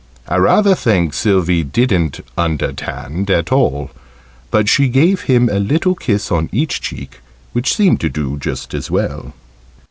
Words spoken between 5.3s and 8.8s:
a little kiss on each cheek, which seemed to do just